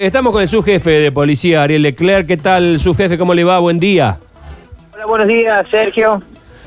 Estamos 0.00 0.32
con 0.32 0.42
el 0.42 0.48
subjefe 0.48 0.90
de 0.90 1.10
policía, 1.10 1.64
Ariel 1.64 1.82
Leclerc. 1.82 2.24
¿Qué 2.28 2.36
tal, 2.36 2.78
subjefe? 2.78 3.18
¿Cómo 3.18 3.34
le 3.34 3.42
va? 3.42 3.58
Buen 3.58 3.80
día. 3.80 4.16
Hola, 4.94 5.06
buenos 5.06 5.26
días, 5.26 5.66
Sergio. 5.72 6.22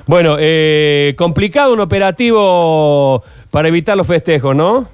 Bueno, 0.05 0.35
eh, 0.37 1.15
complicado 1.17 1.71
un 1.71 1.79
operativo 1.79 3.23
para 3.49 3.69
evitar 3.69 3.95
los 3.95 4.05
festejos, 4.05 4.53
¿no? 4.53 4.85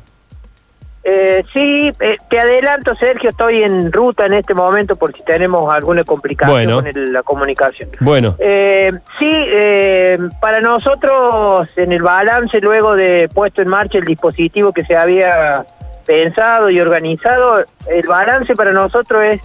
Eh, 1.04 1.42
sí, 1.52 1.92
eh, 2.00 2.18
te 2.30 2.40
adelanto, 2.40 2.94
Sergio, 2.94 3.32
estoy 3.32 3.64
en 3.64 3.92
ruta 3.92 4.28
en 4.28 4.34
este 4.34 4.54
momento 4.54 4.96
por 4.96 5.16
si 5.18 5.24
tenemos 5.24 5.74
alguna 5.74 6.04
complicación 6.04 6.54
Bueno. 6.56 6.76
con 6.76 6.86
el- 6.86 7.14
la 7.14 7.24
comunicación. 7.24 7.90
Bueno, 8.02 8.36
Eh, 8.38 8.92
sí, 9.18 9.26
eh, 9.32 10.20
para 10.40 10.62
nosotros 10.62 11.70
en 11.76 11.92
el 11.92 12.04
balance, 12.04 12.62
luego 12.62 12.96
de 12.96 13.30
puesto 13.34 13.64
en 13.64 13.70
marcha 13.70 13.98
el 13.98 14.06
dispositivo 14.06 14.74
que 14.74 14.86
se 14.86 14.96
había 14.96 15.66
pensado 16.08 16.70
y 16.72 16.80
organizado, 16.80 17.66
el 17.88 18.08
balance 18.08 18.56
para 18.56 18.72
nosotros 18.72 19.24
es 19.24 19.42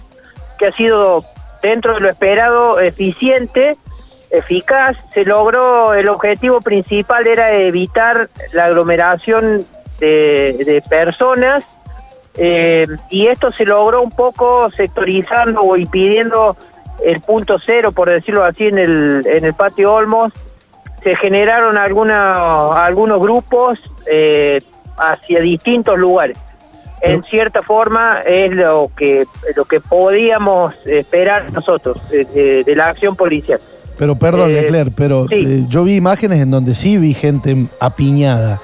que 0.57 0.67
ha 0.67 0.71
sido 0.71 1.23
dentro 1.61 1.93
de 1.93 1.99
lo 1.99 2.09
esperado 2.09 2.79
eficiente, 2.79 3.77
eficaz, 4.31 4.97
se 5.13 5.25
logró, 5.25 5.93
el 5.93 6.09
objetivo 6.09 6.61
principal 6.61 7.27
era 7.27 7.51
evitar 7.51 8.29
la 8.53 8.65
aglomeración 8.65 9.63
de, 9.99 10.83
personas 10.89 11.63
eh, 12.35 12.87
y 13.09 13.27
esto 13.27 13.51
se 13.53 13.63
logró 13.63 14.01
un 14.01 14.09
poco 14.09 14.69
sectorizando 14.71 15.61
o 15.61 15.77
impidiendo 15.77 16.57
el 17.05 17.21
punto 17.21 17.59
cero, 17.59 17.91
por 17.91 18.09
decirlo 18.09 18.43
así, 18.43 18.67
en 18.67 18.77
el, 18.77 19.23
en 19.25 19.45
el 19.45 19.53
patio 19.53 19.93
Olmos. 19.93 20.31
Se 21.03 21.15
generaron 21.15 21.77
alguna, 21.77 22.85
algunos 22.85 23.19
grupos 23.19 23.79
eh, 24.05 24.61
hacia 24.97 25.41
distintos 25.41 25.99
lugares. 25.99 26.37
En 27.03 27.21
cierta 27.23 27.61
forma 27.61 28.21
es 28.25 28.51
lo 28.51 28.89
que, 28.95 29.25
lo 29.55 29.65
que 29.65 29.79
podíamos 29.81 30.73
esperar 30.85 31.51
nosotros 31.51 32.01
eh, 32.11 32.25
de, 32.33 32.63
de 32.63 32.75
la 32.75 32.87
acción 32.89 33.15
policial. 33.15 33.59
Pero 33.97 34.15
perdón, 34.15 34.51
Eh, 34.51 34.61
Leclerc, 34.61 34.93
pero 34.95 35.27
sí. 35.27 35.35
eh, 35.35 35.65
yo 35.67 35.83
vi 35.83 35.95
imágenes 35.95 36.39
en 36.41 36.49
donde 36.49 36.73
sí 36.73 36.97
vi 36.97 37.13
gente 37.13 37.67
apiñada. 37.79 38.59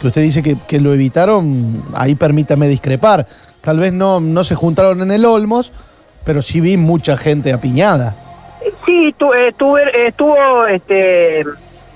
Que 0.00 0.08
usted 0.08 0.22
dice 0.22 0.42
que, 0.42 0.56
que 0.66 0.80
lo 0.80 0.92
evitaron, 0.92 1.82
ahí 1.94 2.14
permítame 2.14 2.68
discrepar. 2.68 3.26
Tal 3.60 3.78
vez 3.78 3.92
no, 3.92 4.20
no 4.20 4.44
se 4.44 4.54
juntaron 4.54 5.00
en 5.00 5.10
el 5.12 5.24
Olmos, 5.24 5.72
pero 6.24 6.42
sí 6.42 6.60
vi 6.60 6.76
mucha 6.76 7.16
gente 7.16 7.52
apiñada. 7.52 8.14
Sí, 8.84 9.14
tu- 9.16 9.32
eh, 9.32 9.52
estuvo 10.08 10.66
este, 10.66 11.44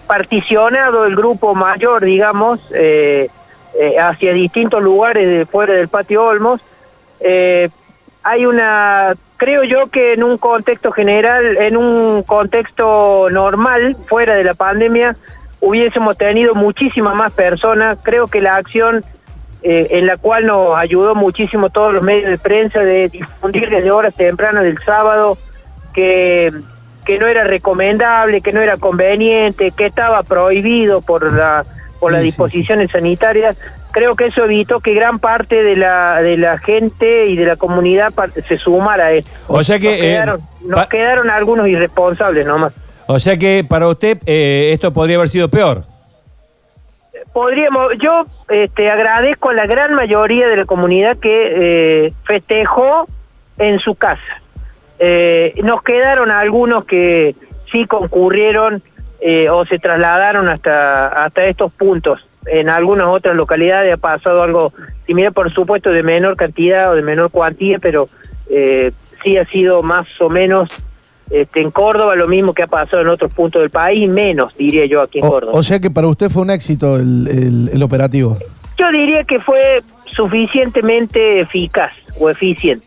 particionado 0.07 1.05
el 1.05 1.15
grupo 1.15 1.55
mayor, 1.55 2.05
digamos, 2.05 2.61
eh, 2.75 3.29
eh, 3.81 3.97
hacia 3.97 4.33
distintos 4.33 4.83
lugares 4.83 5.49
fuera 5.49 5.73
del 5.73 5.87
patio 5.87 6.25
Olmos. 6.25 6.61
Eh, 7.21 7.69
hay 8.25 8.45
una, 8.45 9.15
creo 9.37 9.63
yo 9.63 9.87
que 9.87 10.15
en 10.15 10.25
un 10.25 10.37
contexto 10.37 10.91
general, 10.91 11.57
en 11.59 11.77
un 11.77 12.25
contexto 12.25 13.29
normal, 13.31 13.97
fuera 14.09 14.35
de 14.35 14.43
la 14.43 14.55
pandemia, 14.55 15.17
hubiésemos 15.61 16.19
tenido 16.19 16.57
muchísimas 16.57 17.15
más 17.15 17.33
personas. 17.33 17.99
Creo 18.03 18.27
que 18.27 18.41
la 18.41 18.57
acción 18.57 19.05
eh, 19.63 19.87
en 19.93 20.09
la 20.09 20.17
cual 20.17 20.47
nos 20.47 20.77
ayudó 20.77 21.15
muchísimo 21.15 21.71
todos 21.71 21.95
los 21.95 22.03
medios 22.03 22.31
de 22.31 22.39
prensa 22.39 22.81
de 22.81 23.09
difundir 23.09 23.71
desde 23.71 23.93
horas 23.93 24.13
tempranas 24.13 24.65
del 24.65 24.83
sábado 24.85 25.39
que, 25.95 26.53
que 27.07 27.21
no 27.21 27.29
era 27.29 27.45
recomendable, 27.45 28.41
que 28.41 28.53
no 28.53 28.61
era 28.61 28.77
conveniente, 28.77 29.71
que 29.71 29.87
estaba 29.87 30.25
prohibido 30.25 31.01
por 31.01 31.33
la 31.33 31.65
por 31.99 32.13
las 32.13 32.21
Sí, 32.21 32.27
sí, 32.27 32.31
disposiciones 32.31 32.91
sanitarias. 32.91 33.59
Creo 33.91 34.15
que 34.17 34.27
eso 34.27 34.45
evitó 34.45 34.81
que 34.81 34.95
gran 34.95 35.19
parte 35.19 35.63
de 35.63 35.77
la 35.77 36.21
de 36.23 36.37
la 36.37 36.59
gente 36.59 37.27
y 37.27 37.37
de 37.37 37.47
la 37.47 37.57
comunidad 37.57 38.13
se 38.47 38.59
sumara 38.59 39.07
a 39.07 39.13
esto. 39.13 39.31
o 39.47 39.63
sea 39.63 39.79
que... 39.79 39.89
nos, 39.91 39.97
eh, 39.97 40.01
quedaron, 40.03 40.41
nos 40.65 40.81
pa- 40.81 40.89
quedaron 40.89 41.31
algunos 41.31 41.67
irresponsables 41.69 42.47
nomás. 42.47 42.73
o 43.07 43.19
sea 43.19 43.37
que 43.37 43.65
para 43.69 43.89
usted 43.89 44.19
eh, 44.27 44.71
esto 44.73 44.93
podría 44.93 45.17
haber 45.17 45.29
sido 45.29 45.49
peor. 45.49 45.85
Podríamos, 47.33 47.93
yo 47.99 48.27
este, 48.49 48.91
agradezco 48.91 49.51
a 49.51 49.55
la 49.55 49.67
gran 49.67 49.95
mayoría 49.95 50.49
de 50.49 50.57
la 50.57 50.65
comunidad 50.65 51.17
que 51.19 51.53
eh, 52.07 52.13
festejó 52.25 53.07
en 53.59 53.79
su 53.81 53.95
casa. 53.95 54.23
Eh, 54.99 55.55
nos 55.63 55.83
quedaron 55.83 56.31
algunos 56.31 56.85
que 56.85 57.35
sí 57.71 57.87
concurrieron 57.87 58.83
eh, 59.21 59.49
o 59.51 59.65
se 59.67 59.79
trasladaron 59.79 60.49
hasta, 60.49 61.09
hasta 61.09 61.45
estos 61.47 61.73
puntos. 61.73 62.27
En 62.47 62.69
algunas 62.69 63.09
otras 63.09 63.35
localidades 63.37 63.93
ha 63.93 63.97
pasado 63.99 64.43
algo 64.43 64.73
similar, 65.07 65.33
por 65.33 65.53
supuesto, 65.53 65.91
de 65.91 66.03
menor 66.03 66.37
cantidad 66.37 66.91
o 66.91 66.95
de 66.95 67.03
menor 67.03 67.31
cuantía, 67.31 67.79
pero 67.79 68.09
eh, 68.49 68.93
sí 69.23 69.37
ha 69.37 69.45
sido 69.47 69.83
más 69.83 70.07
o 70.21 70.31
menos 70.31 70.69
este, 71.31 71.61
en 71.61 71.71
Córdoba 71.71 72.17
lo 72.17 72.27
mismo 72.27 72.55
que 72.55 72.63
ha 72.63 72.67
pasado 72.67 73.03
en 73.03 73.09
otros 73.09 73.33
puntos 73.35 73.61
del 73.61 73.69
país, 73.71 74.09
menos, 74.09 74.57
diría 74.57 74.87
yo, 74.87 75.03
aquí 75.03 75.19
en 75.19 75.27
O, 75.27 75.31
Córdoba. 75.31 75.53
o 75.59 75.63
sea 75.63 75.79
que 75.79 75.91
para 75.91 76.07
usted 76.07 76.31
fue 76.31 76.41
un 76.43 76.51
éxito 76.51 76.97
el, 76.97 77.29
el- 77.29 77.71
el 77.75 77.83
operativo. 77.83 78.39
Yo 78.79 78.91
diría 78.93 79.25
que 79.25 79.41
fue 79.41 79.83
suficientemente 80.07 81.41
eficaz 81.41 81.93
o 82.19 82.31
eficiente. 82.31 82.87